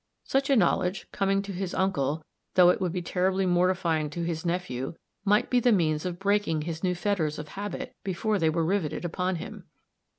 [0.23, 4.43] Such a knowledge, coming to his uncle, though it would be terribly mortifying to his
[4.43, 8.65] nephew, might be the means of breaking his new fetters of habit before they were
[8.65, 9.65] riveted upon him.